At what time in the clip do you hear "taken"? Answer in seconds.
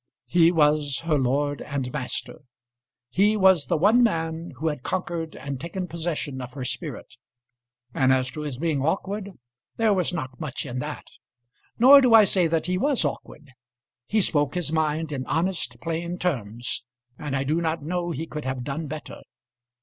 5.61-5.87